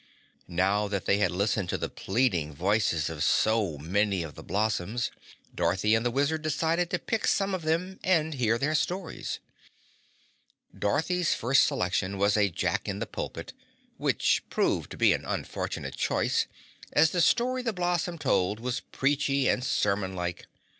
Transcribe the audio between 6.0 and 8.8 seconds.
the Wizard decided to pick some of them and hear their